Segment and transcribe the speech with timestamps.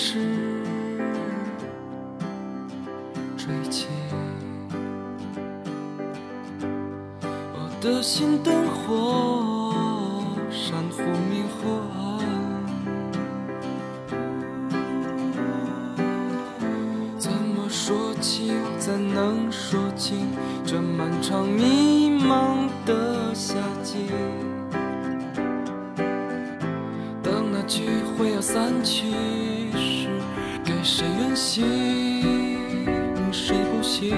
[0.00, 0.16] 夜开始
[3.36, 3.86] 吹起，
[7.52, 9.74] 我的心灯火
[10.50, 12.00] 闪忽明忽暗，
[17.18, 20.28] 怎么说起，怎能说清
[20.64, 24.06] 这漫长迷茫的夏季？
[27.22, 27.84] 等那聚
[28.16, 29.06] 会要散去，
[30.82, 31.62] 谁远行，
[33.32, 34.16] 谁不醒？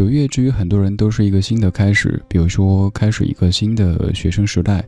[0.00, 4.82] 九月至于很多人都是一个新的开始，比如说开始一个新的学生时代，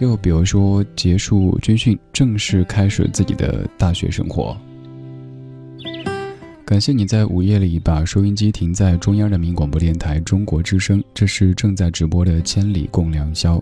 [0.00, 4.56] 又比如说结束军训，正式开始自己的大学生活。
[6.64, 13.58] 感谢你在午夜里把收音机停在中央人民广播电台中国之声，这是正在直播的《千里共良宵》。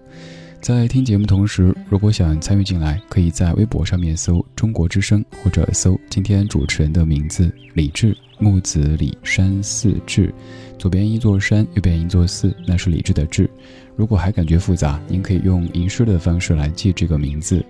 [0.62, 10.34] 在听节目同时，如果想参与进来，可以在微博上面搜“中国之声”或者搜今天主持人的名字李志木子李山寺志，
[10.78, 13.48] 左边一座山，右边一座寺，那是李志的志。
[13.94, 17.64] 如果还感觉复杂，您可以用吟诗的方式来记这个名字：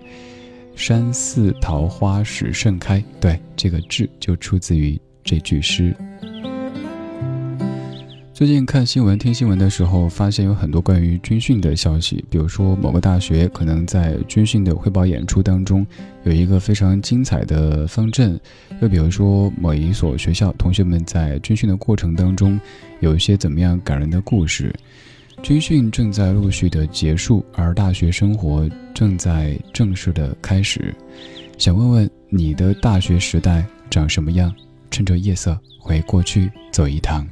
[0.75, 3.03] 山寺桃花始盛开。
[3.19, 4.99] 对，这个志就出自于。
[5.29, 5.93] 这句诗。
[8.37, 12.23] 最近看新闻、听新闻的时候，发现有很多关于军训的消息。
[12.29, 15.83] 比如说，某个大学可能在军训的汇报演出当中
[16.23, 18.37] 有一个非常精彩的方阵；
[18.79, 22.61] 又比如说，某一所学校同学们在军训的过程当中
[22.99, 24.71] 有一些怎么样感人的故事。
[25.41, 30.93] 军训正在陆续的结束，而大学生活正在正式的开始。
[31.57, 34.53] 想问问你的大学时代长什么样？
[34.91, 37.25] 趁着夜色回过去走一趟。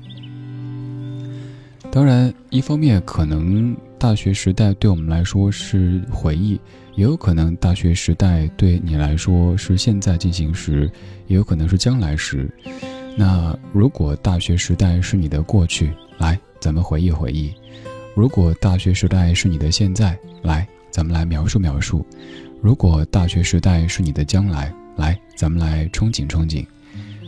[1.96, 6.60] 当然，一方面可能大学时代对我们来说是回忆，
[6.96, 10.92] 也有可能大学时代对你来说是现在进行时，
[11.28, 12.54] 也有可能是将来时。
[13.16, 17.54] 那如果大学时代是你的过去，来，咱们回忆回忆；
[18.14, 22.06] 如果大学时代是你的现在，来，咱们来描述描述；
[22.62, 26.66] 如果大学时代是你的将来，来，咱们来憧憬憧憬。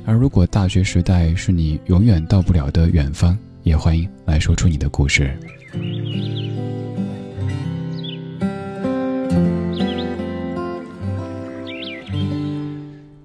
[0.05, 3.37] 而如果大学时代是你永远到不了的远方，
[3.67, 5.37] 也欢迎来说出你的故事。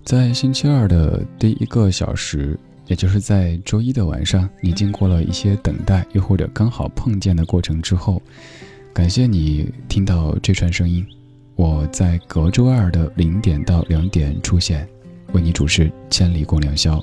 [0.03, 2.59] 在星期二的第一个小时，
[2.89, 8.21] 也就是在周一的晚上，你经过了一些等待，又或者刚好碰见的过程之后，
[8.93, 11.07] 感谢你听到这串声音。
[11.55, 14.89] 我在隔周二的零点到两点出现。
[15.35, 16.97] 为你主持《千里共良宵》，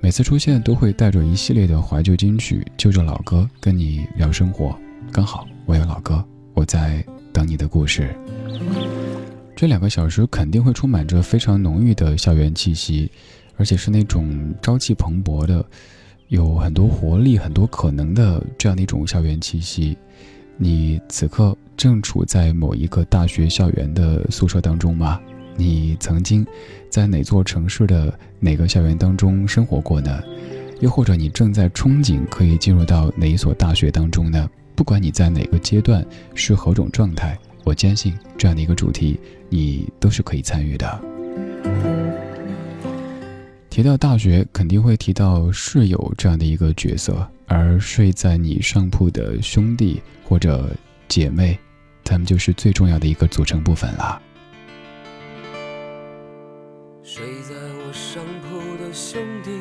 [0.00, 4.76] 每次出现都会带着一系列的怀旧金曲，就着老歌跟你聊生活。
[5.10, 8.14] 刚好我有老歌，我在等你的故事。
[9.56, 13.10] 这两个小时肯定会充满着非常浓郁的校园气息，
[13.56, 15.64] 而且是那种朝气蓬勃的，
[16.28, 19.96] 有很多活力、很多可能的这样的一种校园气息。
[20.58, 25.20] 你此刻正处在某一个大学校园的宿舍当中吗？
[25.56, 26.46] 你曾经
[26.90, 30.22] 在哪座城市的哪个校园当中生活过呢？
[30.80, 34.48] 又或者你正在憧憬可以进入到哪一所大学当中呢？
[34.74, 36.04] 不管你在哪个阶段
[36.34, 39.18] 是何种状态，我坚信这样的一个主题
[39.48, 41.00] 你都是可以参与的。
[43.70, 50.70] 提到大学，肯定会提到室友这样的一个角色，而睡在你上铺的兄弟或者
[51.08, 51.58] 姐妹，
[52.04, 54.20] 他们就是最重要的一个组成部分了。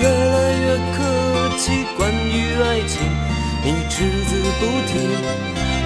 [0.00, 3.02] 越来越客气，关于爱情，
[3.62, 4.90] 你只字不提。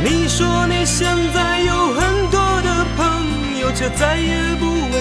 [0.04, 4.94] 你说你现在有很多的朋友，却再也不为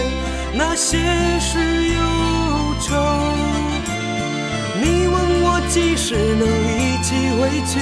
[0.56, 0.98] 那些
[1.40, 2.00] 事忧
[2.82, 2.94] 愁。
[4.82, 7.80] 你问我几时能一起回去，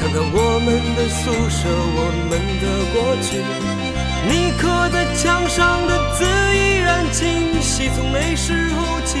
[0.00, 3.38] 看看我们的宿舍，我们的过去。
[4.26, 9.20] 你刻在墙上的字依然清晰，从那时候起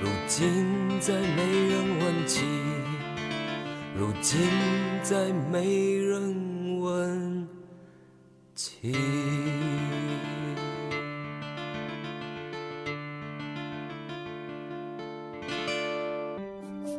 [0.00, 2.44] 如今再没人问起，
[3.96, 4.38] 如今
[5.02, 7.48] 再没人问
[8.54, 8.94] 起。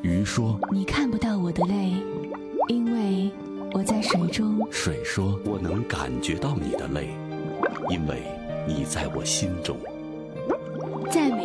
[0.01, 1.93] 鱼说你看不到我的泪，
[2.67, 3.31] 因为
[3.71, 4.67] 我在水中。
[4.71, 7.15] 水说我能感觉到你的泪，
[7.89, 8.23] 因为
[8.67, 9.77] 你在我心中。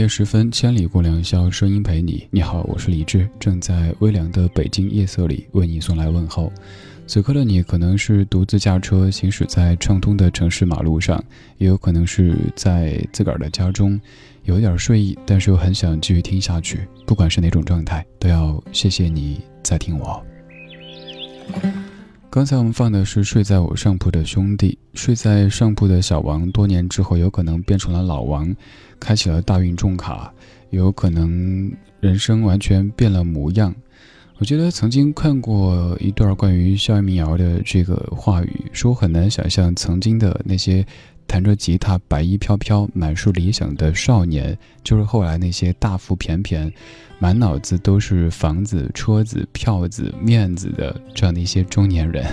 [0.00, 2.26] 夜时分，千里共良宵，声音陪你。
[2.30, 6.50] 你好，我是李志，正在微凉的北京夜色里为你送来问候。
[7.06, 11.22] 此刻的你，可能是独自驾车行驶在畅通的城市马路上，
[11.58, 14.00] 也有可能是在自个儿的家中，
[14.44, 16.80] 有点睡意，但是又很想继续听下去。
[17.04, 20.24] 不管是哪种状态，都要谢谢你在听我。
[22.30, 28.54] 刚才我们放的是睡在我上铺的兄弟，睡在上铺的小王，多年之后有可能变成了老王，
[29.00, 30.32] 开启了大运重卡，
[30.70, 33.74] 有可能人生完全变了模样。
[34.38, 40.86] 我记得曾经看过一段关于校园民谣的这个话语，说很难想象曾经的那些
[41.30, 46.70] 弹着吉他、白衣飘飘、满是理想的少年，就是后来那些大腹便便、
[47.20, 52.26] 满脑子都是房子、车子、票子、面子的这样的一些中年人。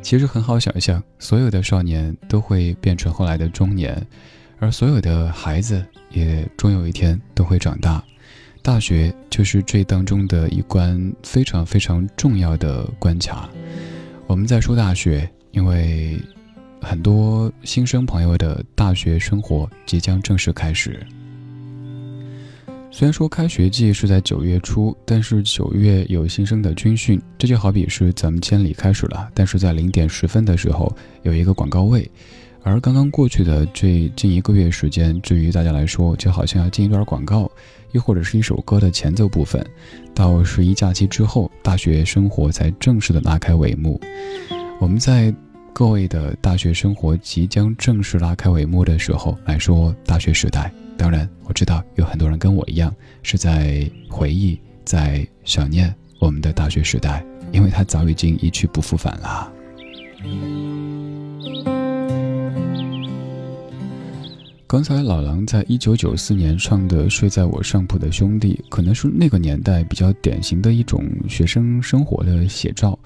[0.00, 4.02] 其实很好想象，所有的少年都会变成后来的中年，
[4.58, 8.02] 而所有的孩子也终有一天都会长大。
[8.62, 13.50] 大学就是这当中的一关非常非常重要的关卡。
[14.26, 16.18] 我们在说大学，因为
[16.98, 20.98] 很多新生朋友的大学生活即将正式开始。
[22.90, 32.10] 虽然说开学季是在九月初，但是九月有新生的军训，这就好比是咱们千里开始了，但是在零点十分的时候有一个广告位。
[32.64, 37.48] 而刚刚过去的这近一个月时间，对于大家来说，就好像要进一段广告，
[37.92, 39.64] 又或者是一首歌的前奏部分。
[40.12, 44.00] 到十一假期之后，大学生活才正式的拉开帷幕。
[44.80, 45.32] 我们在
[45.78, 50.72] 各位的大学生活即将正式拉开帷幕的时候来说大学时代。
[50.96, 52.92] 当然，我知道有很多人跟我一样
[53.22, 59.52] 是在回忆，在想念我们的大学时代，因为它早已经一去不复返了。
[64.66, 72.98] 刚才老狼在一九九四年唱的《睡在我上铺的兄弟》，可能是那个年代比较典型的一种学生生活的写照。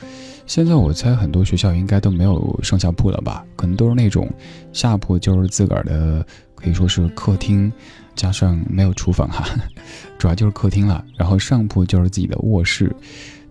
[0.46, 3.44] 现在我猜很多学校应该都没有上下铺了吧？
[3.56, 4.28] 可能都是那种
[4.72, 7.72] 下铺就是自个儿的，可以说是客厅，
[8.14, 9.44] 加上没有厨房哈，
[10.18, 11.04] 主要就是客厅了。
[11.16, 12.94] 然后上铺就是自己的卧室，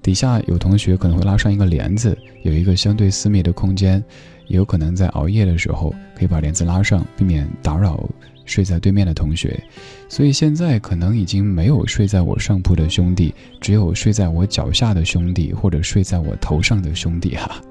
[0.01, 4.03] 底下有同学可能会拉上一个帘子，有一个相对私密的空间。
[4.48, 8.03] 也有可能在熬夜的时候，可以把帘子拉上，避免打扰
[8.45, 9.62] 睡在对面的同学。
[10.10, 17.62] 所以现在可能已经没有睡在我上铺的兄弟，只有睡在我脚下的兄弟，或者睡在我头上的兄弟哈。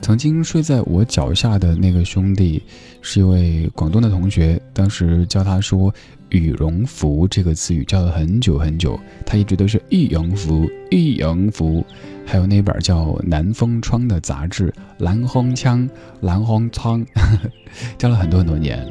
[0.00, 2.60] 曾经睡在我脚下的那个兄弟，
[3.02, 4.60] 是一位广东的同学。
[4.72, 5.94] 当时教他说
[6.30, 11.86] ：“羽绒服这个词语叫了很久很久，他一直都是羽绒服，羽绒服。
[12.24, 15.88] 还有那本叫《南风窗》的杂志，《蓝风枪》，
[16.20, 17.04] 蓝风窗，
[17.98, 18.86] 教了很多很多年。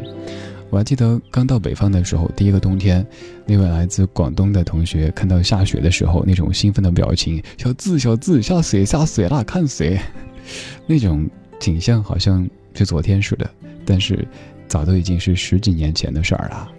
[0.69, 3.05] 我还记得刚到北方的时候，第一个冬天，
[3.45, 10.01] 那位来自广东的同学看到下雪的时候那种兴奋的表情，小字小字下雪下雪啦，看雪，
[10.87, 13.49] 那种景象好像是昨天似的，
[13.85, 14.25] 但是
[14.67, 16.71] 早都已经是十几年前的事儿了。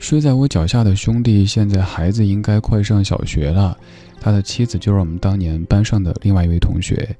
[0.00, 3.78] 睡在我脚下的兄弟，现在孩子应该快上小学了。
[4.24, 7.14] 他的妻子就是我们当年班上的另外一位同学。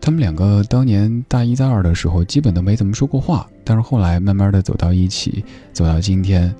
[0.00, 3.48] 他们两个当年大一、大二的时候，基本都没怎么说过话。
[3.62, 6.52] 但是后来慢慢的走到一起，走到今天，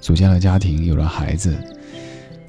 [0.00, 1.52] 组建了家庭，有了孩子。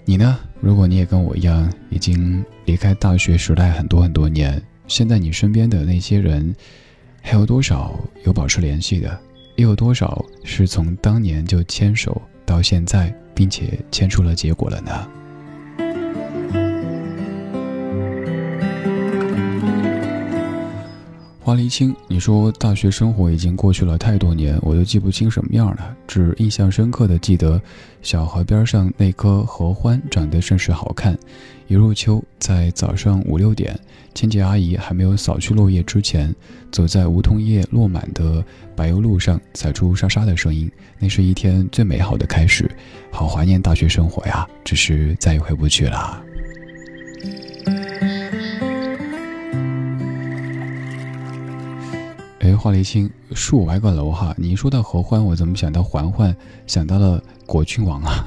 [0.06, 0.38] 你呢？
[0.62, 6.56] 如果你也跟我一样，已经离开大学时代很多很多年，现在你身边的那些人，
[7.24, 9.20] 还有多少有保持联系的？
[9.56, 12.22] 又有多少是从当年就牵手？
[12.46, 14.92] 到现在，并且牵出了结果了呢。
[21.46, 27.62] 花离青，你说大学生活已经过去了太多年，我都记不清什么样了，只印象深刻的记得
[28.02, 31.16] 小河边上那棵合欢长得甚是好看。
[31.68, 33.80] 一入秋，在早上五六点，
[34.16, 36.34] 清洁阿姨还没有扫去落叶之前，
[36.72, 38.44] 走在梧桐叶落满的
[38.76, 42.68] 柏油路上，踩出沙沙的声音，那是一天最美好的开始。
[43.12, 46.24] 好怀念大学生活呀，只是再也回不去了。
[52.46, 54.32] 哎，华丽清，树歪个楼哈！
[54.38, 56.36] 你一说到合欢，我怎么想到嬛嬛，
[56.68, 58.24] 想到了果郡王啊？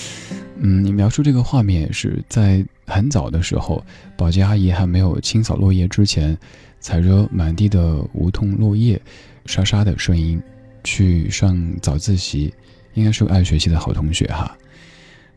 [0.56, 3.84] 嗯，你描述这个画面是在很早的时候，
[4.16, 6.34] 保洁阿姨还没有清扫落叶之前，
[6.80, 8.98] 踩着满地的梧桐落叶，
[9.44, 10.42] 沙沙的声音，
[10.82, 12.50] 去上早自习，
[12.94, 14.56] 应该是个爱学习的好同学哈。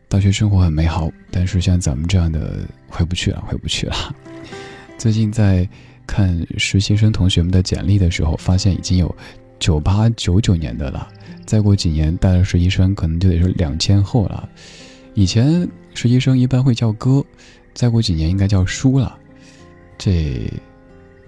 [0.08, 3.94] 大学生活很美好，但是像咱们这样的回不去了，回不去了。
[4.96, 5.68] 最近在。
[6.12, 9.16] 看实习生同学们的简历的时候，发现已经有
[9.58, 11.08] 九八九九年的了。
[11.46, 14.46] 再过几年，带了实习生可能就得是两千后了。
[15.14, 17.24] 以前实习生一般会叫哥，
[17.72, 19.18] 再过几年应该叫叔了。
[19.96, 20.52] 这，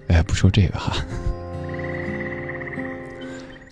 [0.07, 1.03] 哎，不说这个哈。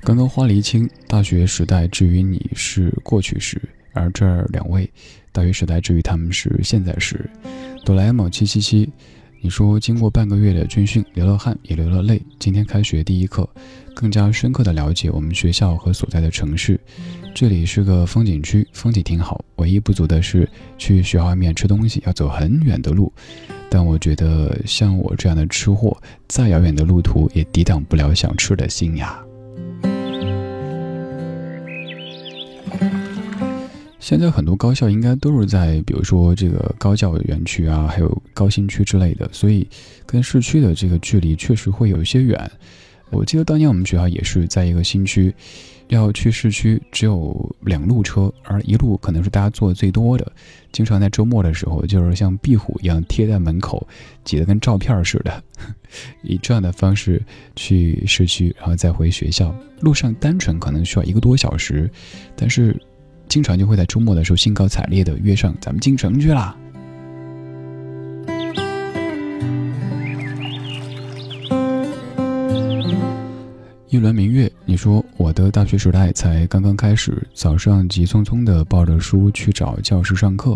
[0.02, 3.62] 刚刚花离青，大学时代至于你是过去时，
[3.94, 4.90] 而这两位，
[5.32, 7.30] 大学时代至于他们是现在时。
[7.86, 8.90] 哆啦 A 梦七七七。
[9.44, 12.22] 你说，经过半个月的军训，流了汗也流了泪。
[12.40, 13.46] 今天开学第一课，
[13.94, 16.80] 更加深刻的了解我们学校和所在的城市。
[17.36, 19.44] 这里是个风景区，风景挺好。
[19.58, 23.12] 唯一不足的是，去学校外面吃东西要走很远的路。
[23.70, 29.22] 但我觉得，像我这样的吃货，再遥远的路途也抵挡不了想吃的心呀。
[34.04, 39.66] 现在很多高校应该都是在，比如说这个高教园区啊，还有高新区之类的，所以
[40.06, 42.52] 跟市区的这个距离确实会有一些远。
[43.12, 45.34] 我记得当年我们学校也是在一个新区，
[45.88, 50.30] 要去市区只有两路车，而一路可能是大家坐最多的，
[50.74, 53.88] 经常在周末的时候就是像壁虎一样贴在门口，
[54.26, 55.42] 挤得跟照片似的，
[56.24, 57.24] 以这样的方式
[57.56, 61.90] 去市区，然后再回学校，路上单纯可能需要一个多小时，
[62.36, 62.78] 但是。
[63.34, 66.56] 经常就会在周末的时候兴高采烈的约上咱们进城去啦。
[73.90, 80.56] 一轮明月，你说我的大学时代才刚刚开始，早上急匆匆的抱着书去找教室上课，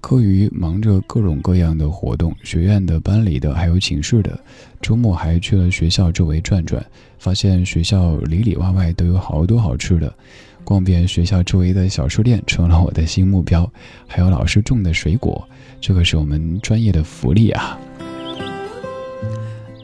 [0.00, 4.40] 课余忙着各种各样的活动，学院的、班里的，还有寝室的，
[4.80, 6.82] 周末还去了学校周围转转，
[7.18, 10.10] 发现学校里里外外都有好多好吃的。
[10.66, 13.72] 逛遍学校周围的小书店成了我的新目标，
[14.04, 15.48] 还有老师种的水果，
[15.80, 17.78] 这个是我们专业的福利啊！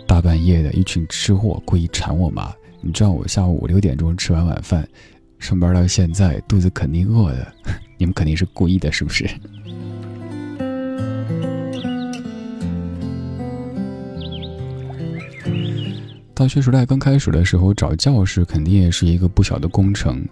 [0.08, 2.52] 大半夜的一群吃货故意馋我吗？
[2.80, 4.84] 你知道我下午五六点钟吃完晚饭，
[5.38, 7.46] 上班到现在肚子肯定饿的，
[7.96, 9.30] 你们肯定是故意的，是不是？
[16.34, 20.26] 大学时代刚开始的时候找教室肯定也是一个不小的工程。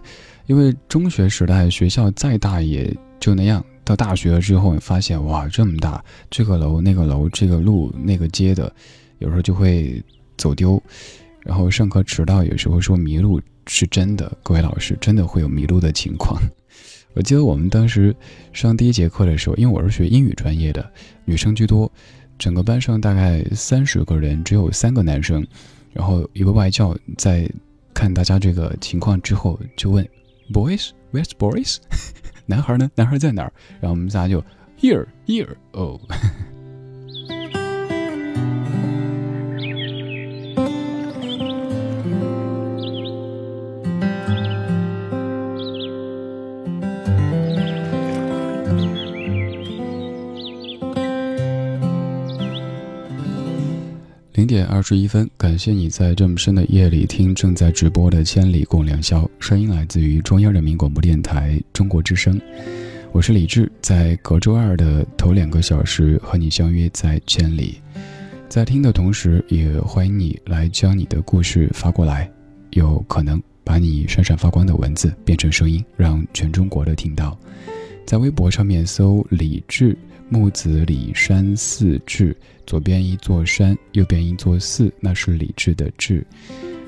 [0.51, 8.69] 因为中学时代学校再大也就那样，到大学了之后，你发现哇这么大，这个楼那个楼，这个路那个街的，
[9.19, 10.03] 有时候就会
[10.37, 10.83] 走丢，
[11.39, 14.29] 然后上课迟到，有时候说迷路是真的。
[14.43, 16.37] 各位老师真的会有迷路的情况。
[17.15, 18.13] 我记得我们当时
[18.51, 20.85] 上第一节课的时候，因为我是学英语专业的，
[21.23, 21.89] 女生居多，
[22.37, 25.47] 整个班上大概三十个人，只有三个男生，
[25.93, 27.49] 然后一个外教在
[27.93, 30.05] 看大家这个情况之后就问。
[30.52, 31.78] Boys，Where's Boys？
[32.46, 32.90] 男孩呢？
[32.94, 33.52] 男孩在哪儿？
[33.80, 34.42] 然后我们仨就
[34.78, 36.00] Here，Here，哦。
[54.61, 62.39] 点二十一分，感谢你在这么深的夜里听正在直播的《千里共良宵》，声音来自于中央人民广播电台中国之声。
[63.11, 67.81] 我是李志，在隔周二的头两个小时和你相约在千里。
[68.49, 72.29] 在听的同时，也欢迎你来将你的故事发过来，
[72.73, 77.35] 有可能把你闪闪发光的文字变成声音，让全中国的听到。
[78.05, 79.97] 在微博上面搜“李志
[80.29, 82.37] 木子李山寺志”。
[82.71, 86.25] 左边一座山，右边一座寺，那是理智的智。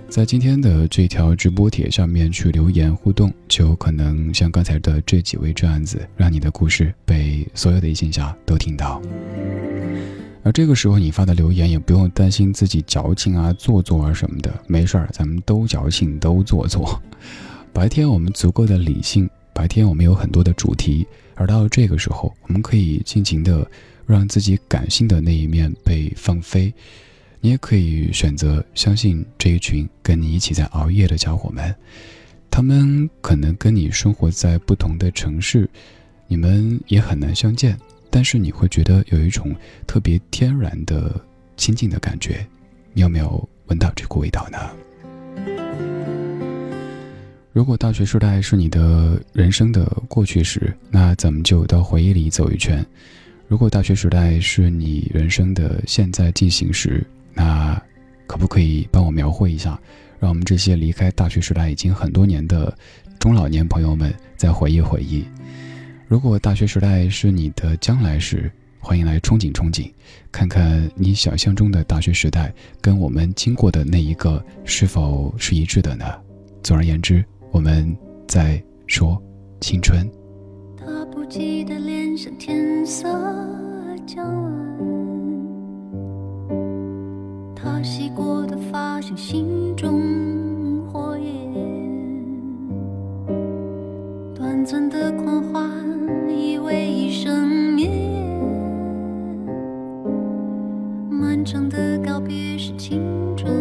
[0.08, 9.02] 在今天的这条直播帖上面去留言互动，就可能像刚才的这几位这样子，让你的故事被所有的异性侠都听到。
[10.44, 16.98] 而这个时候你发的留言也不用担心自己矫情啊、做作啊什么的，没事儿，咱们都矫情，都做作。
[17.74, 23.70] 白天我们足够的理性，白天我们有很多的主题，而到这个时候，我们可以尽情的。
[24.06, 26.74] 让自己感性的那一面被放飞，
[27.40, 31.74] 你也可以选择相信这一群跟你一起在熬夜的家伙们，
[32.50, 35.70] 他们可能跟你生活在不同的城市，
[36.28, 37.78] 你们也很难相见，
[38.10, 39.56] 但是你会觉得有一种
[39.88, 41.20] 特别天然的
[41.58, 42.46] 亲近的感觉，
[42.94, 44.58] 你有没有闻到这股味道呢？
[47.52, 52.84] 如果大学时代是你的人生的过去时，那咱们就到回忆里走一圈。
[53.54, 57.80] 如果大学时代是你人生的现在进行时，那
[58.26, 59.80] 可不可以帮我描绘一下，
[60.20, 62.76] 让我们这些离开大学时代已经很多年的
[63.20, 65.24] 中老年朋友们再回忆回忆？
[66.08, 69.88] 如果大学时代是你的将来时，欢迎来憧憬憧憬，
[70.32, 76.06] 看看你想象中的大学时代跟我们经过的那一个是否是一致的呢？
[76.64, 77.96] 总而言之，我们
[78.28, 79.22] 在说
[79.62, 80.10] 青春。
[80.76, 81.78] 他不记得
[82.14, 83.10] 脸上天色
[84.06, 84.54] 将晚，
[87.56, 90.00] 他洗过的发像心中
[90.86, 91.52] 火焰，
[94.36, 95.68] 短暂的狂欢
[96.30, 97.90] 以为一生绵，
[101.10, 103.02] 漫长的告别是青
[103.36, 103.52] 春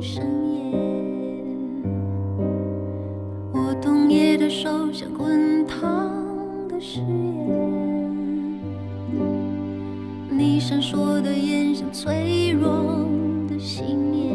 [0.00, 0.72] 盛宴。
[3.52, 6.17] 我冬夜的手像滚烫。
[6.80, 7.06] 誓言，
[10.30, 13.04] 你闪烁的眼像脆弱
[13.48, 14.32] 的信念，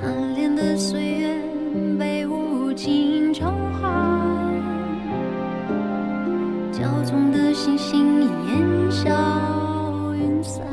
[0.00, 1.38] 贪恋的岁月
[1.98, 3.92] 被无情召唤，
[6.72, 10.64] 骄纵的星星烟消云散。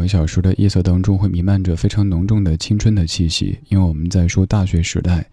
[0.00, 5.24] 个小时的夜色当中，会弥漫着非常浓重的青春的气息，因为我们在说大学时代。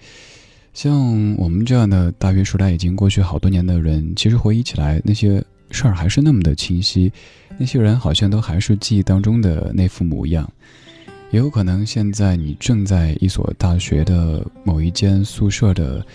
[0.74, 7.12] 像我们这样的大学时代已经过去好多年的人，其实回忆起来那些事儿还是那么的清晰，
[7.58, 10.48] 那些人好像都还是记忆当中的那副模样。
[11.32, 16.06] 也有可能现在你正在一所大学的某一间宿舍的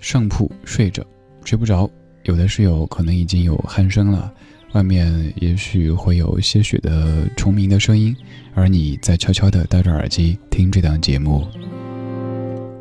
[0.00, 1.06] 上铺睡着，
[1.44, 1.88] 睡不着，
[2.24, 4.34] 有的室友可能已经有鼾声了。
[4.76, 8.14] 外面也许会有些许的虫鸣的声音，
[8.54, 11.48] 而你在悄悄地戴着耳机听这档节目。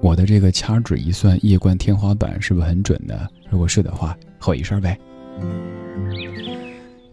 [0.02, 3.16] 我的这个掐指一算，夜观天花板是不是很准呢？
[3.50, 5.00] 如果是的话，吼一声呗。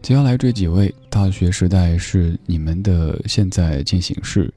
[0.03, 4.53] 接下来这几位大学时代是你们的现在进行式。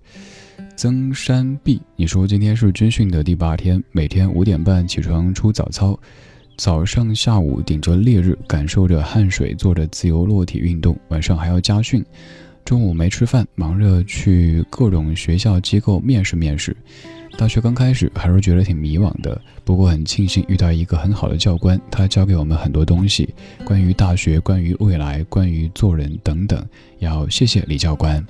[0.75, 5.95] 曾山碧，你说今天是军训的第八天，每天五点半起床出早操。
[6.57, 10.97] 早上、下午顶着烈日，感受着汗水，做着自由落体运动。
[11.09, 12.03] 晚上还要家训，
[12.63, 16.75] 中午没吃饭，忙着去各种学校机构面试面试。
[17.37, 23.33] 大学刚开始还是觉得挺迷惘的，不过很庆幸遇到一个很好的教官，他教给我们很多东西，
[23.65, 26.65] 关于大学、关于未来、关于做人等等。
[26.99, 28.25] 要谢谢李教官。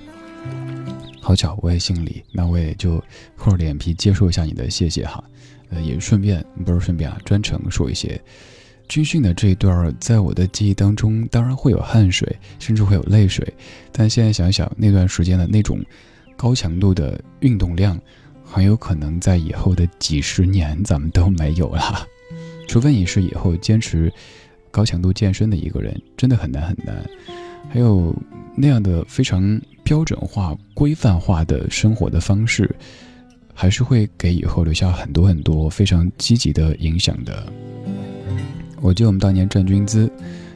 [1.21, 3.03] 好巧，我也姓李，那我也就
[3.35, 5.23] 厚着脸皮接受一下你的谢谢哈。
[5.69, 8.19] 呃，也顺便不是顺便啊，专程说一些
[8.87, 13.51] 军训的这一段，在我的记忆当中，当然会有汗水，甚至会有泪水。
[13.91, 15.83] 但现在想想，那段时间的那种
[16.37, 17.99] 高强度的运动量，
[18.43, 22.05] 很有可能在以后的几十年咱们都没有了。
[22.67, 24.11] 除非你是以后坚持
[24.69, 26.95] 高强度健身的一个人，真的很难很难。
[27.69, 28.15] 还有
[28.55, 32.69] 那样的非常标准化、规范化的生活的方式。
[33.55, 37.51] 还是会给以后留下很多很多非常积极的影响的。
[38.81, 40.11] 我记得我们当年站军姿，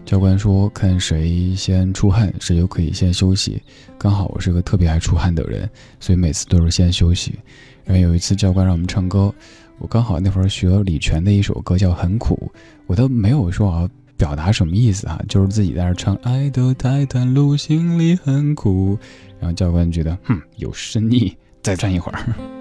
[0.06, 3.60] 教官说看谁先出汗，谁就可以先休息。
[3.98, 5.68] 刚好我是个特别爱出汗的人，
[6.00, 7.40] 所以每次都是先休息。
[7.86, 9.34] 然后有一次教官让我们唱歌，
[9.80, 12.52] 我刚好那会儿学李泉的一首歌叫《很苦》，
[12.86, 16.14] 我都没有说啊表达什么意思啊，就是自己在那唱。
[16.18, 19.00] 爱的太短路，心里很苦。
[19.40, 22.59] 然后教官觉得哼有深意，再站一会儿。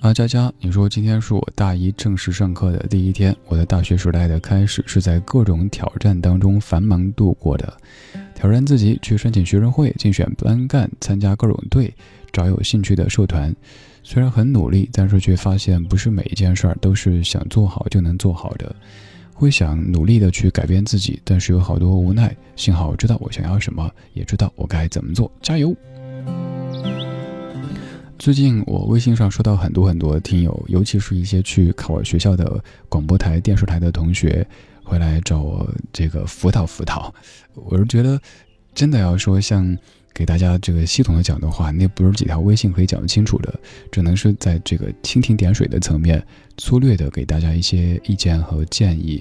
[0.00, 7.72] 阿佳佳，你说今天是我大一正式上课的第一天，我的大学时代的开始是在各种挑战当中繁忙度过的，
[8.34, 11.94] 挑战自己去申请学生会、竞选班干、参加各种队、
[12.32, 13.54] 找有兴趣的社团。
[14.02, 18.74] 虽然很努力，但是却发现不是每一件事儿都是想做好就能做好的。
[19.32, 22.36] 会想努力的去改变自己，但是有好多无奈。
[22.56, 25.30] 幸好我知道我想要什么，也知道我该怎么做。
[25.40, 25.74] 加油！
[28.22, 34.46] 最近我微信上收到很多很多听友，尤其是一些去考学校的广播台、电视台的同学，
[34.84, 37.12] 回来找我这个辅导辅导。
[37.52, 38.16] 我是觉得，
[38.76, 39.76] 真的要说像
[40.14, 43.52] 给大家这个系统的讲的话，那不是几条微信可以讲得清楚的，
[43.90, 46.24] 只能是在这个蜻蜓点水的层面，
[46.56, 49.20] 粗略的给大家一些意见和建议。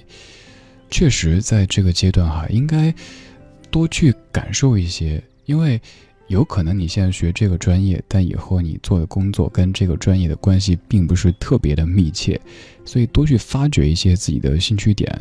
[0.92, 2.94] 确实，在这个阶段哈，应该
[3.72, 5.82] 多去感受一些，因为。
[6.32, 12.40] 有可能你现在学这个专业，但以后你做的工作跟这个专业的关系并不是特别的密切，
[12.86, 15.14] 所以多去发掘一些自己的兴趣点。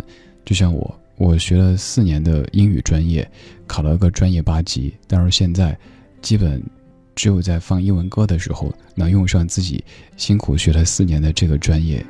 [0.44, 3.28] 就像我，我学了四年的英语专业，
[3.66, 5.76] 考了个专业八级，但是现在
[6.22, 6.62] 基本
[7.16, 9.82] 只有在放英文歌的时候能用上自己
[10.16, 12.06] 辛苦学了四年的这个专业。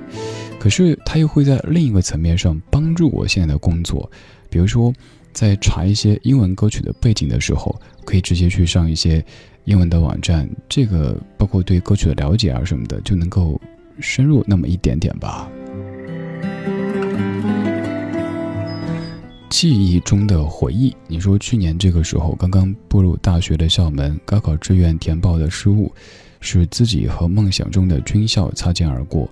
[0.58, 4.10] 可是它又会在另一个层面上帮助我现在的工作，
[4.50, 4.92] 比如说。
[5.32, 9.24] 在查一些英文歌曲的背景的时候，可以直接去上一些
[9.64, 13.60] 英文的网站，这个包括对歌曲的了解啊什么的，就能够
[14.00, 15.48] 深入那么一点点吧。
[19.48, 25.92] 记忆中的回忆，你说去年这个时候刚刚步入大学的校门，高考志愿填报的失误，
[26.40, 29.28] 使自己和梦想中的军校擦肩而过。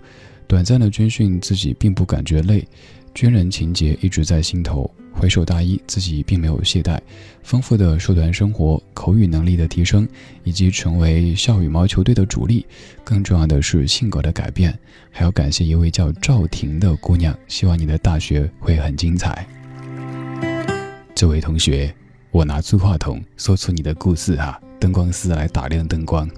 [0.47, 2.67] 短暂的军训，自己并不感觉累，
[3.15, 4.91] 军人情节一直在心头。
[5.13, 7.01] 回首大一，自己并没有懈怠，
[7.43, 10.07] 丰富的社团生活、口语能力的提升，
[10.45, 12.65] 以及成为校羽毛球队的主力，
[13.03, 14.79] 更重要的是性格的改变。
[15.11, 19.45] 还要感谢一位叫赵婷的姑娘，希望你的大学会很精彩。
[21.17, 21.93] 这位同学，
[22.31, 24.57] 我拿出话筒说出你的故事啊！
[24.79, 26.31] 灯光师来打亮灯光。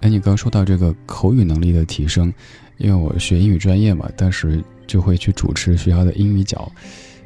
[0.00, 2.32] 哎你刚说到这个口语能力的提升，
[2.78, 6.70] 因为我学英语专业嘛，当时就会去主持学校的英语角，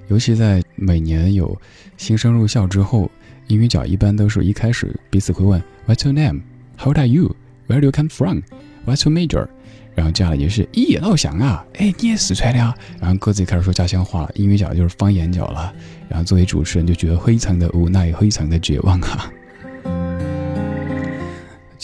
[0.08, 1.56] 尤其在每年有
[1.96, 3.10] 新生入校之后，
[3.46, 6.42] 英语角一般都是一开始彼此会问 What's your name?
[6.76, 7.36] How old are you?
[7.68, 8.40] Where do you come from?
[8.86, 9.46] What's your major?
[9.94, 15.72] 然后接下来也是咦老乡啊，哎你也四川的啊，然后各自开始说家乡话了，英语角就是方言角了，
[16.08, 19.30] 然后作为主持人就觉得非常的无奈，非常的绝望啊。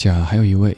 [0.01, 0.75] 接下还有一位，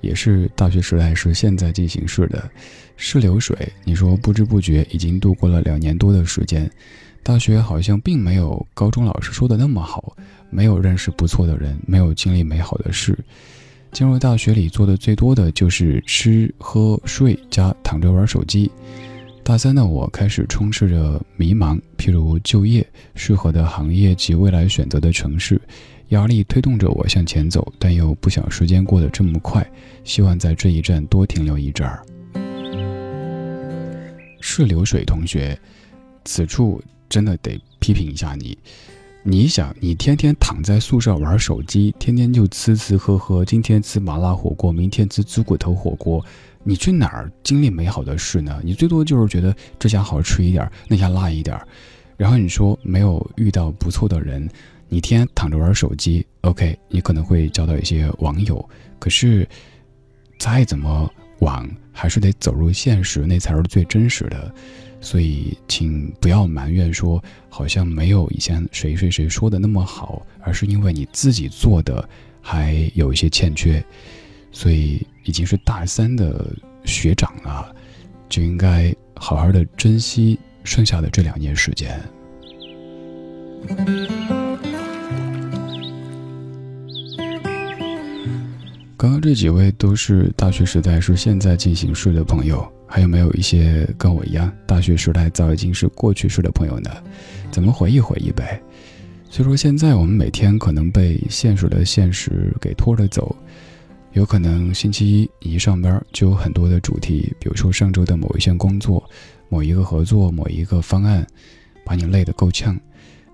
[0.00, 2.50] 也是大学时代是现在进行式的，
[2.96, 3.56] 是流水。
[3.84, 6.68] 你说不知不觉已经度过了两年多的时间，
[7.22, 10.16] 大学好像并没有高中老师说的那么好，
[10.50, 13.16] 没有认识不错的人，没有经历美好的事。
[13.92, 18.68] 进入大学里做的最多的就是吃喝睡加躺着玩手机。
[19.44, 22.84] 大三的我开始充斥着迷茫，譬如就业、
[23.14, 25.60] 适合的行业及未来选择的城市，
[26.14, 29.68] 压力推动着我向前走，但又不想时间过得这么快，
[30.04, 32.00] 希望在这一站多停留一阵儿。
[34.40, 35.58] 是流水同学，
[36.24, 38.56] 此处真的得批评一下你。
[39.24, 46.24] 你想，你天天躺在宿舍玩手机，天天就吃吃喝喝，今天吃麻辣火锅，明天吃猪骨头火锅，
[46.62, 48.60] 你去哪儿经历美好的事呢？
[48.62, 51.58] 你最多就是觉得这家好吃一点，那家辣一点，
[52.16, 54.48] 然后你说没有遇到不错的人，
[54.94, 58.64] 你天天躺着玩手机，OK，你可能会交到一些网友，
[59.00, 59.44] 可是
[60.38, 64.54] 再怎么网，还是得走入现实，那才是最真实的。
[65.00, 72.08] 所以，请不要埋怨说好像没有以前谁谁谁说的那么好，而是因为你自己做的
[72.40, 73.84] 还有一些欠缺。
[74.52, 76.54] 所以，已经是大三的
[76.84, 77.74] 学长了，
[78.28, 82.00] 就应该好好的珍惜剩下的这两年时间。
[89.04, 92.66] 刚刚这几位都是大学时代是现在进行式的朋友。
[92.86, 96.90] 还有没有一些跟我一样，大学时代早已经是过去式的朋友呢？
[97.50, 98.58] 怎么回忆回忆呗？
[99.28, 103.36] 所以说，现在我们每天可能被现实的现实给拖着走，
[104.14, 109.04] 有可能星期一一上班就有很多的主题，比如说上周的某一项工作、
[109.50, 111.26] 某一个合作、某一个方案，
[111.84, 112.74] 把你累得够呛。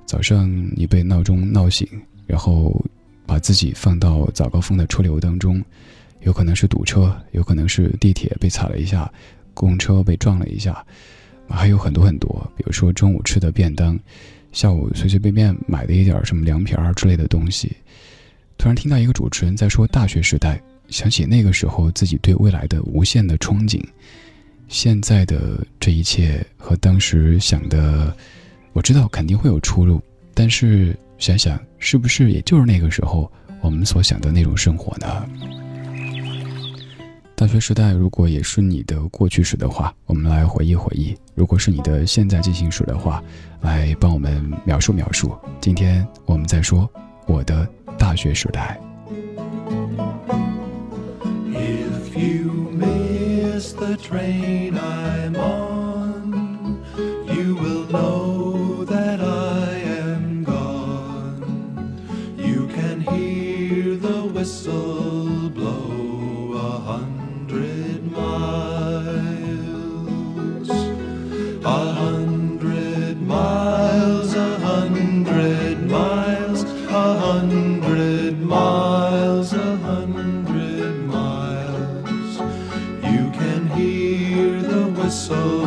[0.04, 1.86] 早上你被闹钟闹醒，
[2.26, 2.84] 然后
[3.30, 5.64] 把自己放到早高峰的车流当中，
[6.22, 9.08] 有可能是堵车，有可能是地铁被踩了一下。
[9.54, 10.84] 公车被撞了一下，
[11.48, 13.96] 还有很多很多，比如说中午吃的便当，
[14.50, 17.76] 下午随随便便买的一点什么凉皮儿之类的东西。
[18.58, 23.80] 突然听到一个主持人在说大学时代，想起那个时候自己对未来的无限的憧憬。
[24.66, 28.12] 现在的这一切和当时想的，
[28.72, 30.02] 我知道肯定会有出入，
[30.34, 33.30] 但是想想是不是也就是那个时候
[33.60, 35.28] 我们所想的那种生活呢？
[37.36, 43.22] 大学时代，如果也是你的过去时的话，我们来回忆回忆；如果是你的现在进行时的话，
[43.60, 45.36] 来帮我们描述描述。
[45.60, 46.90] 今天我们在说
[47.26, 48.80] 我的大学时代。
[49.12, 50.00] Lord,
[51.82, 53.74] I can't go this
[85.30, 85.59] sou.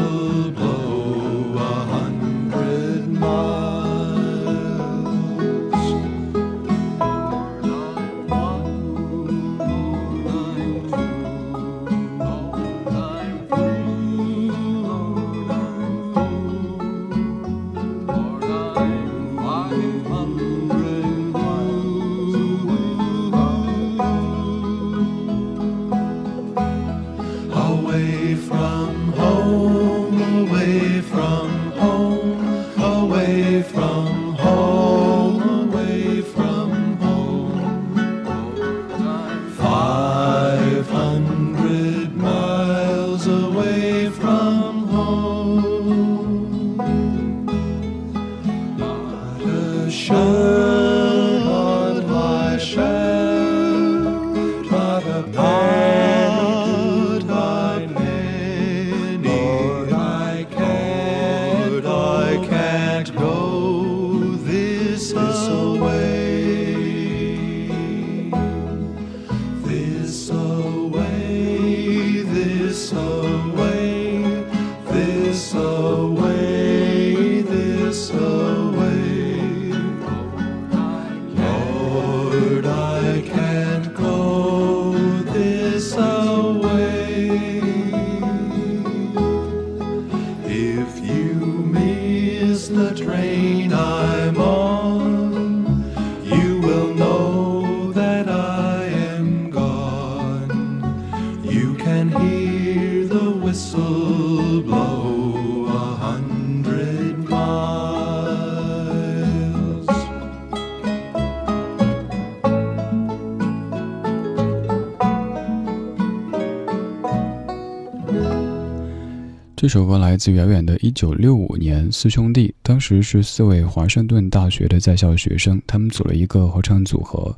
[119.63, 127.33] 这首歌来自远远的一九六五年，四兄弟当时是四位华盛顿大学的在校学生，他们组了一个合唱组合。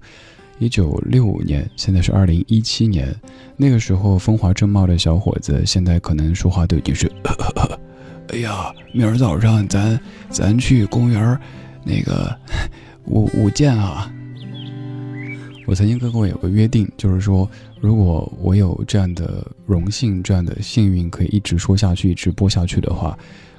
[0.58, 3.16] 一九六五年，现在是二零一七年，
[3.56, 7.08] 那个时候风华正茂的小伙子，现在可能说话都已经是，
[8.34, 10.00] 哎呀，明儿早上咱
[10.32, 11.40] 咱去公园
[11.84, 12.36] 那个
[13.06, 14.12] 舞舞剑啊。
[15.68, 17.48] 我曾经跟过有个约定，就是说，
[17.86, 23.16] 如果我有这样的荣幸、这样的幸运，可以一直说下去、一直播下去的话，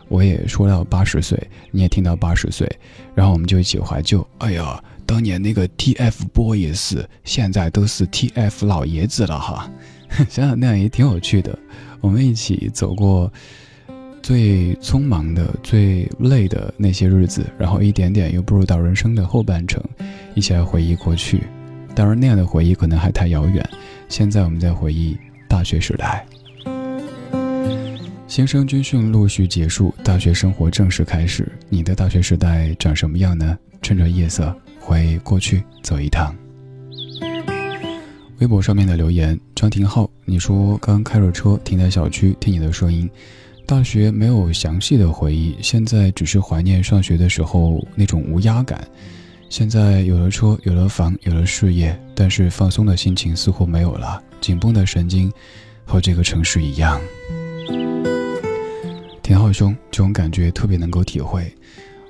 [0.08, 2.68] 我也说到八十岁，你也听到八十岁，
[3.14, 4.26] 然后我们就一起怀旧。
[4.38, 9.70] 哎呀，当年那个 TFBOYS，现在都是 TF 老爷子了哈，
[10.28, 11.56] 想想那样也挺有趣的。
[12.00, 13.32] 我们一起走过
[14.20, 19.80] 最匆忙的、最累的那些日子，然后一点点又步入到人生的后半程，
[20.34, 21.44] 一起来回忆过去。
[21.96, 23.66] 当然，那样的回忆可能还太遥远。
[24.06, 25.16] 现在我们在回忆
[25.48, 26.26] 大学时代，
[28.28, 31.50] 新生军训陆续结束，大学生活正式开始。
[31.70, 33.56] 你的大学时代长什么样呢？
[33.80, 36.36] 趁着夜色，回过去走一趟。
[38.40, 43.08] 微博上面的留言：张廷浩，你说刚开着车停在小区，听你的声音。
[43.64, 48.86] 大学没有详细的回忆，现在只是怀念上学的时候那种无压感。
[49.48, 55.32] 现在有了车，有了房，有了事业，但是放松的心情似乎没有了，紧绷的神经
[55.84, 57.00] 和这个城市一样。
[59.22, 61.50] 田浩兄，这种感觉特别能够体会。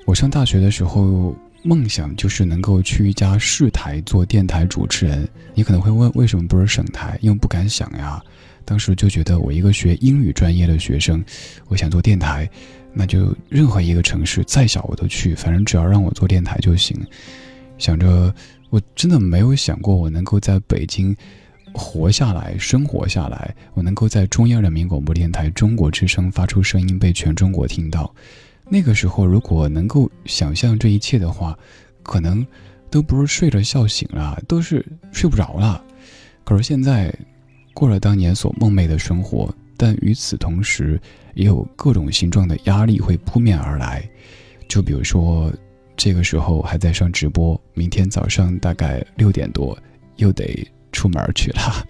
[0.04, 1.36] 我上大学的时候，
[1.66, 5.28] 梦想就是能够去一家市台做电台主持人。
[5.52, 7.18] 你可能会问，为什么不是省台？
[7.20, 8.22] 因为不敢想呀。
[8.64, 11.24] 当时就觉得，我一个学英语专业的学生，
[11.66, 12.48] 我想做电台。
[12.94, 16.96] 那就任何一个城市再小我都去，反正只要让我做电台就行。
[17.78, 18.32] 想着，
[18.70, 21.14] 我真的没有想过我能够在北京
[21.72, 28.14] 活下来、生活下来，我能够在中央人民广播电台中国之声发出声音，被全中国听到。
[28.68, 31.56] 那个时候，如果能够想象这一切的话，
[32.02, 32.46] 可能
[32.90, 35.82] 都不是睡着笑醒了，都是睡不着了。
[36.44, 37.14] 可是现在，
[37.72, 39.54] 过了当年所梦寐的生活。
[39.78, 40.98] 但与此同时，
[41.34, 44.02] 也有各种形状的压力会扑面而来。
[44.68, 45.52] 就比如说，
[45.96, 49.78] 这个时候还在上直播，明天早上大概六点多
[50.16, 51.86] 又得出门去了。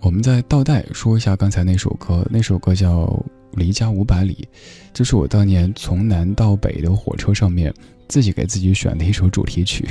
[0.00, 3.04] 我们再倒带说一下刚才那首歌，那首歌叫
[3.52, 4.48] 《离家五百里》，
[4.92, 7.72] 这是我当年从南到北的火车上面
[8.06, 9.84] 自己给自己选的一首主题曲。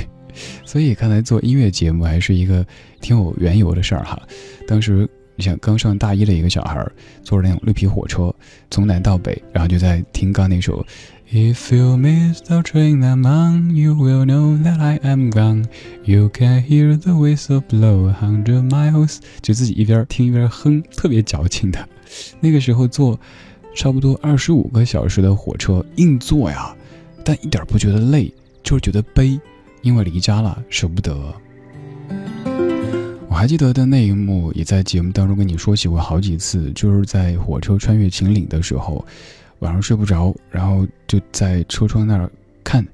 [0.64, 2.64] 所以看来做音乐节目还是一个
[3.00, 4.20] 挺有缘由的事儿哈。
[4.66, 6.86] 当时你想刚上大一的一个小孩，
[7.22, 8.34] 坐着那种绿皮火车
[8.70, 10.84] 从南到北，然后就在听刚那首。
[11.28, 15.64] If you miss the train I'm on, you will know that I am gone.
[16.04, 19.18] You can hear the whistle blow a hundred miles.
[19.42, 21.88] 就自己一边听一边哼，特别矫情的。
[22.38, 23.18] 那个时候坐
[23.74, 26.72] 差不多二十五个小时的火车，硬坐呀，
[27.24, 29.38] 但一点不觉得累，就是觉得悲。
[29.82, 31.34] 因为离家了，舍不得。
[33.28, 39.04] 我还记得的那一幕，也在节目当中跟你说起过好几次，就是在火车穿越秦岭的时候，
[39.60, 42.30] 晚上睡不着，然后就在车窗那儿
[42.62, 42.86] 看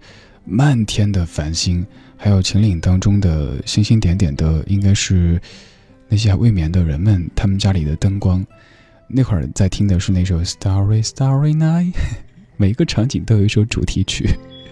[0.44, 1.86] 漫天的繁星，
[2.16, 5.40] 还有秦岭当中的星星点点的，应该是
[6.08, 8.44] 那些未眠的人们他们家里的灯光。
[9.08, 11.92] 那会儿在听的是那首《Starry Starry Night
[12.56, 14.28] 》，每一个场景都有一首主题曲，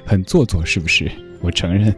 [0.06, 1.10] 很做作，是不是？
[1.40, 1.94] 我承认。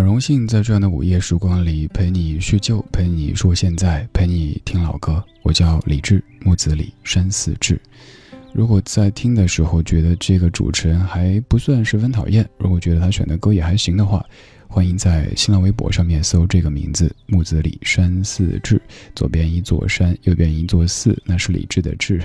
[0.00, 5.22] 很荣幸在这样的午夜时光里陪你叙旧，陪你说现在，陪你听老歌。
[5.42, 7.78] 我叫李志，木子李，山寺志。
[8.54, 14.24] 如果在听的时候觉得这个主持人还不算十分讨厌，如果觉得他选的歌也还行的话，
[14.68, 18.80] 欢迎在新浪微博上面搜这个名字木子李山寺志，
[19.14, 22.22] 左边一座山，右边一座寺，那是李志的志。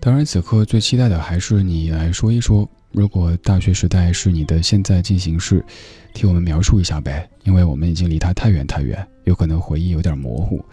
[0.00, 2.70] 当然，此刻最期待的还是你来说一说。
[2.92, 5.64] 如果大学时代是你的现在进行式，
[6.12, 10.64] 替我们描述一下呗，因为我们已经离它太远太远，有可能回忆有点模糊。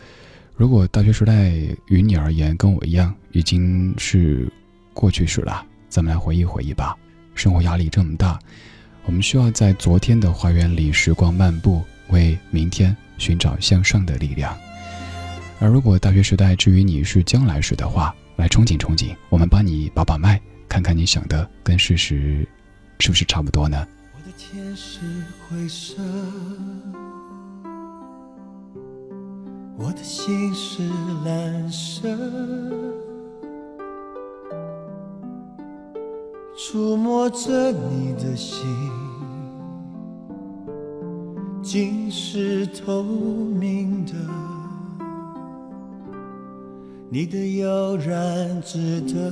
[0.56, 1.52] 如果大学时代
[1.88, 4.52] 于你而言跟我一样已经是
[4.94, 6.98] 过去式了，咱们来回忆回忆吧。
[7.36, 8.40] 生活压力这么大，
[9.06, 14.58] 我们需要在昨天的花园里时光漫步，为明天寻找向上的力量。
[15.60, 20.42] 而如果大学时代至于你是将来时的话，来憧憬憧憬，我们帮你把把脉。
[20.70, 22.48] 看看你想的跟事实
[23.00, 23.88] 是不是差不多呢？
[24.14, 25.00] 我的天是
[25.48, 26.02] 灰色，
[29.78, 30.84] 我的心是
[31.26, 32.10] 蓝色，
[36.58, 38.66] 触摸着你的心，
[41.64, 44.14] 竟是透明的。
[47.10, 49.32] 你的悠然自得，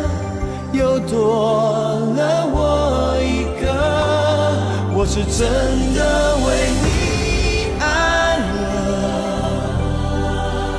[0.81, 1.13] 又多
[2.17, 3.65] 了我一个，
[4.95, 5.45] 我是真
[5.93, 5.99] 的
[6.41, 6.47] 为
[6.81, 6.85] 你
[7.79, 7.85] 爱
[8.39, 8.49] 了。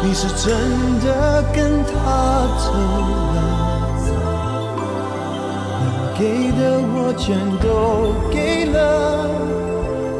[0.02, 0.44] 你是真
[0.98, 1.06] 的
[1.54, 1.92] 跟他
[2.58, 2.64] 走
[3.34, 3.38] 了，
[5.78, 5.82] 你
[6.18, 6.20] 给
[6.58, 6.60] 的
[6.94, 7.24] 我全
[7.60, 7.64] 都
[8.32, 8.34] 给
[8.72, 8.76] 了，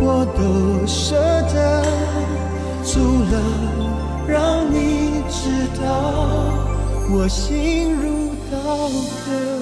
[0.00, 0.06] 我
[0.38, 0.40] 都
[0.86, 1.16] 舍
[1.52, 1.82] 得，
[2.84, 3.00] 除
[3.32, 3.34] 了
[4.28, 5.84] 让你知道
[7.10, 8.54] 我心如刀
[9.26, 9.61] 割。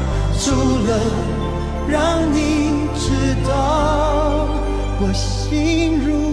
[0.51, 0.99] 除了
[1.87, 3.07] 让你知
[3.47, 4.49] 道，
[4.99, 6.30] 我心如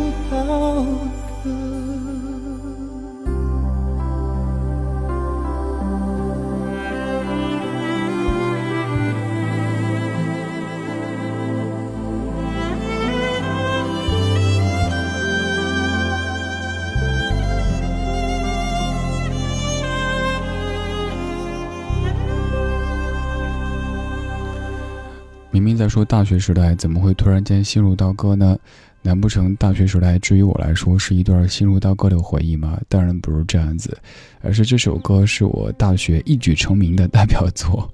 [25.78, 28.58] 在说大学时代，怎么会突然间心如刀割呢？
[29.00, 32.78] 难不成大学时代至于我来说是一段心如刀割的回忆吗？
[32.88, 33.96] 当然不是这样子，
[34.42, 37.88] 而是这首歌是我大学一举成名的代表作。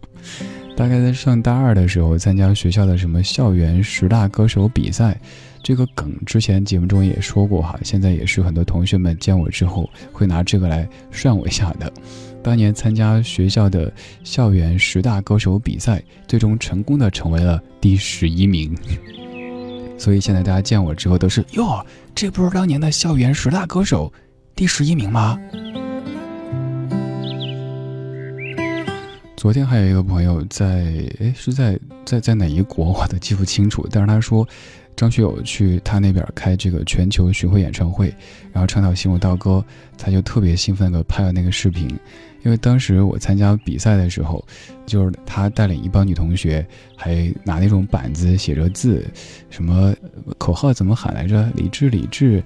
[0.75, 5.21] 大概在上大二的时候，参加学校的什么校园十大歌手比赛，
[5.65, 11.91] 这个梗之前节目中也说过哈，现在也是很多同学们见我之后会拿这个来涮我一下的。
[12.43, 13.91] 当年参加学校的
[14.23, 18.77] 校园十大歌手比赛，最终成功的成为了第十一名。
[19.97, 21.83] 所以现在大家见我之后都是哟，
[22.15, 24.13] 这不是当年的校园十大歌手
[24.55, 25.41] 第十一名吗？
[29.45, 30.87] 昨天还有一个朋友在，
[31.21, 33.87] 哎，是在在在哪一国，我都记不清楚。
[33.91, 34.49] 但是他说，
[34.97, 38.07] 张学友去他那边开这个全球巡回演唱会，
[38.55, 39.51] 然后唱到《心如刀割》，
[39.99, 41.87] 他就特别兴奋的拍了那个视频。
[42.43, 44.43] 因为当时我参加比赛的时候，
[44.87, 46.67] 就是他带领一帮女同学，
[46.97, 49.07] 还拿那种板子写着字，
[49.51, 49.95] 什么
[50.39, 51.47] 口号怎么喊来着？
[51.55, 52.43] 理智，理智。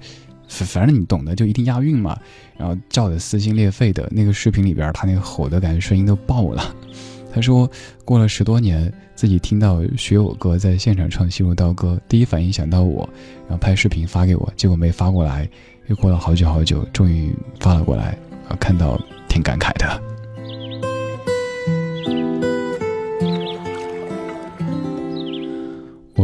[0.49, 2.17] 反正你懂的，就一定押韵嘛。
[2.57, 6.75] 然后叫的撕心裂肺的那个视频里边，他那个吼的感觉声音都爆了。
[7.31, 7.69] 他说
[8.03, 13.07] 过了十多年，自己听到学友哥在现场唱《心如刀割》，第一反应想到我，
[13.47, 15.47] 然后拍视频发给我，结果没发过来。
[15.87, 20.01] 又过了好久好久，终于发了过来，啊，看到挺感慨的。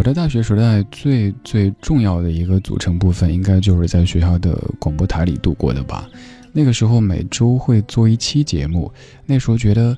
[0.06, 6.08] 我的大学时代最最重要的一个组成部分，应该就是在学校的广播台里度过的吧。
[6.53, 8.93] 那个时候每周会做一期节目，
[9.26, 9.97] 那时候觉得，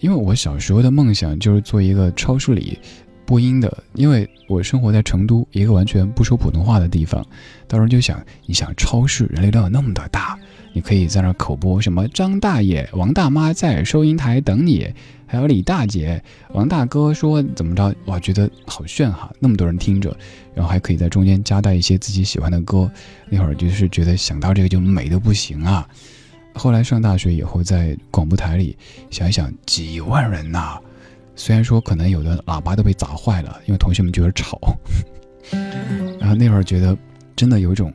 [0.00, 2.78] 因为我小时候的梦想就是做一个超市里
[3.24, 7.26] 播音的，因为我生活在成都一个完全不说普通话的地方，
[7.66, 10.38] 当时就想，你想超市人流量有那么的大，
[10.72, 14.92] 你可以在那口播什么张大爷、王大妈在收银台等你。
[15.30, 16.22] 还有李大姐、
[16.54, 17.94] 王大哥说怎么着？
[18.06, 19.30] 哇，觉得好炫哈！
[19.38, 20.16] 那么多人听着，
[20.54, 22.90] 然后还可以在中间夹带一些自己喜欢的歌。
[23.28, 25.86] 那会儿就是觉得想到这个就美的不行啊。
[26.54, 28.74] 后来上大学以后，在广播台里
[29.10, 30.78] 想一想，几万人呐！
[31.36, 34.58] 虽然说可能有的喇叭都被砸坏了，因为同学们觉得吵。
[36.18, 36.96] 然后那会儿觉得
[37.36, 37.92] 真的有一种。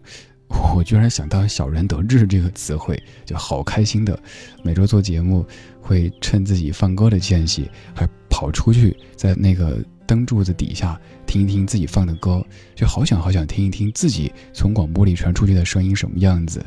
[0.76, 4.18] 我居然想到“小人得志”这个词汇，就好开心的。
[4.64, 5.46] 每周做节目，
[5.80, 9.78] 会趁自己放歌的间隙，还跑出去，在那个
[10.08, 12.44] 灯柱子底下听一听自己放的歌，
[12.74, 16.64] 就好想好想听一听自己从广播里传出去的声音什么样子。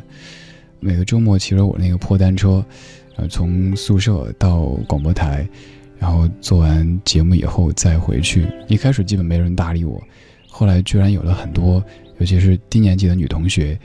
[0.79, 2.65] 每个周末骑着我那个破单车，
[3.17, 5.49] 呃，从宿舍到广播台，
[5.99, 8.47] 然后做完节目以后再回去。
[8.69, 10.01] 一开始基本没人搭理我，
[10.49, 11.83] 后来居然有了很多。
[12.19, 13.79] 尤其是低年级的女同学，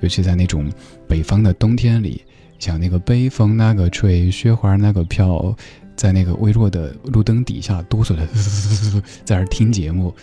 [0.00, 0.70] 尤其在那种
[1.08, 2.22] 北方的冬天里，
[2.58, 5.54] 像那个北风那个吹，雪花那个飘，
[5.96, 8.26] 在那个微弱的路灯底下哆嗦的，
[9.24, 10.14] 在那听节目，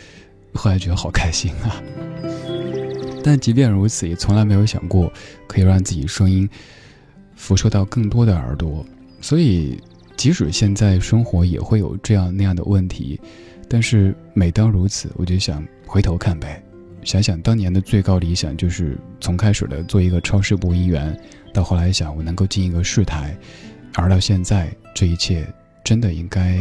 [0.53, 1.81] 后来觉得好开心啊！
[3.23, 5.11] 但即便如此，也从来没有想过
[5.47, 6.47] 可以让自己声音
[7.35, 8.85] 辐射到更多的耳朵。
[9.21, 9.79] 所以，
[10.17, 13.17] 即使现在生活也会有这样那样的问题，
[13.69, 16.61] 但是每当如此，我就想回头看呗。
[17.03, 21.17] 想想当年的最高理想，就是从开始的做一个超市播音员，
[21.53, 23.35] 到后来想我能够进一个市台，
[23.95, 25.45] 而到现在，这一切
[25.83, 26.57] 真的应该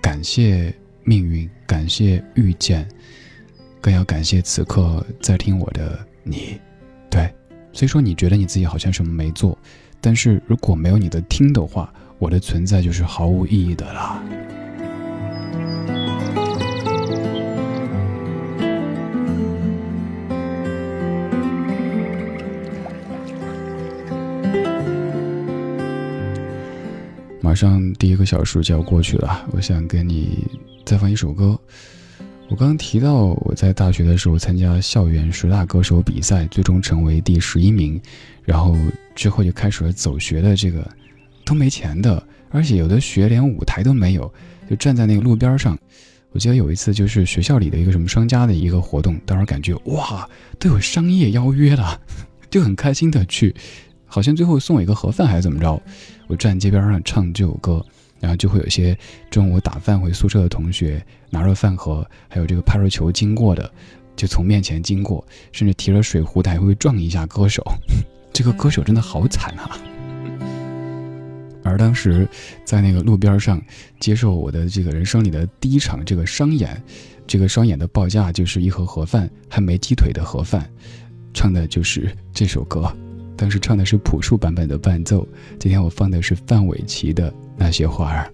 [0.00, 2.86] 感谢命运，感谢遇见，
[3.80, 6.58] 更要感谢此刻在听我的你。
[7.10, 7.32] 对，
[7.72, 9.56] 虽说你觉得你自己好像什么没做，
[10.00, 14.22] 但是如果没有你的听的话，我的存在就是毫无意义的啦。
[27.56, 30.46] 上第一个小时就要过去了，我想跟你
[30.84, 31.58] 再放一首歌。
[32.48, 38.00] 我刚刚提到我在大学的时候参加校园十大歌手比赛，最终成为第十一名，
[38.44, 38.76] 然后
[39.16, 40.88] 之后就开始了走学的这个，
[41.44, 44.32] 都没钱的，而且有的学连舞台都没有，
[44.70, 45.76] 就站在那个路边上。
[46.30, 50.28] 我记得有一次就是学校里的一个什么商家的一个活动，当时感觉哇，
[50.58, 52.00] 都有商业邀约了，
[52.48, 53.54] 就很开心的去。
[54.06, 55.80] 好像最后送我一个盒饭还是怎么着？
[56.26, 57.84] 我站街边上唱这首歌，
[58.20, 58.96] 然后就会有些
[59.30, 63.70] 中午打饭回宿舍的同学拿着饭盒，还有这个拍热球经过的，
[64.16, 67.62] 就从面前经过，甚至提着水壶，他还会撞一下歌手。
[68.32, 69.78] 这个歌手真的好惨啊！
[71.64, 72.28] 而当时
[72.64, 73.60] 在那个路边上
[73.98, 76.80] 接受我的这个人生里的第一场这个商演，
[77.26, 80.70] 这个商演的报价就是一盒盒饭，还没鸡腿的盒饭，
[81.34, 82.94] 唱的就是这首歌。
[83.36, 85.26] 当时唱的是朴树版本的伴奏，
[85.58, 88.30] 今天我放的是范玮琪的那些花儿。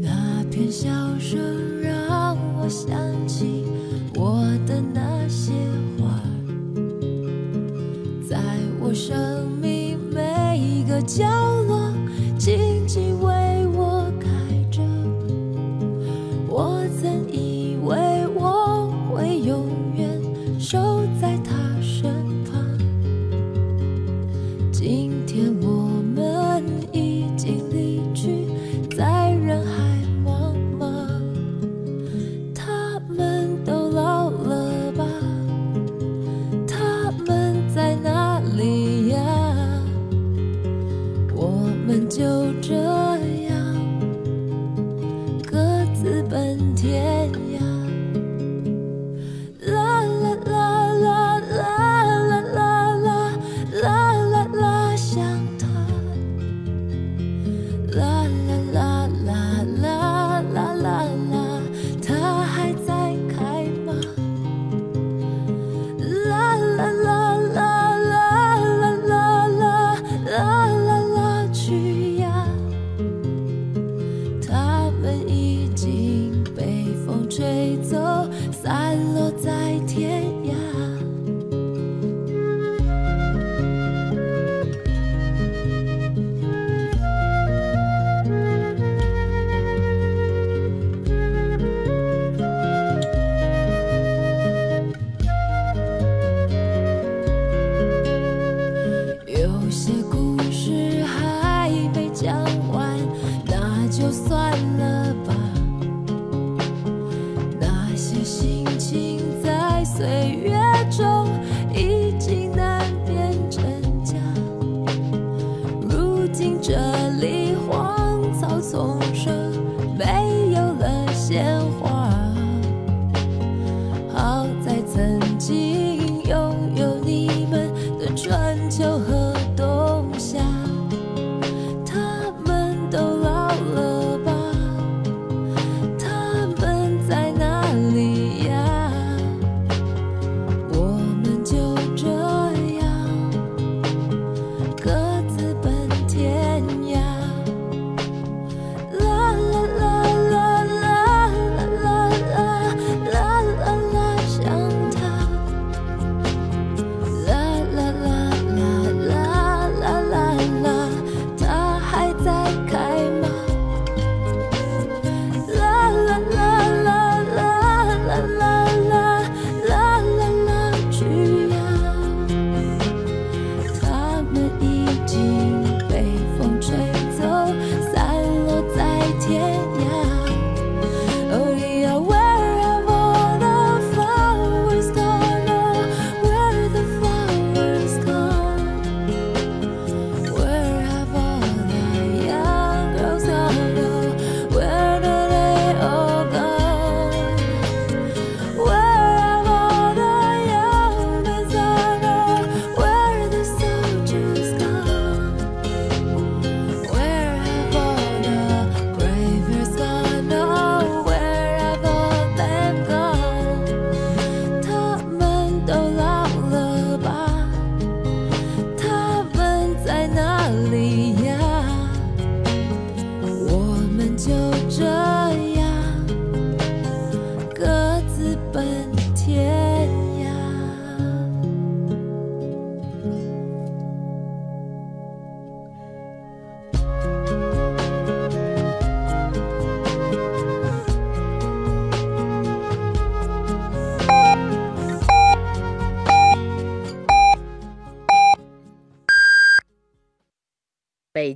[0.00, 1.40] 那片笑声
[1.80, 2.90] 让我想
[3.26, 3.64] 起
[4.14, 5.52] 我的那些
[5.98, 6.20] 花，
[8.28, 8.38] 在
[8.78, 11.24] 我生命每一个角
[11.62, 11.90] 落，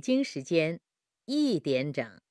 [0.07, 0.79] 京时间
[1.25, 2.21] 一点整。